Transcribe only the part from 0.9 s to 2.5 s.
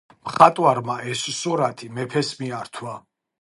ეს სურათი მეფეს